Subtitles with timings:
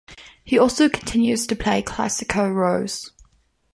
[0.43, 3.11] He also continues to play classical roles.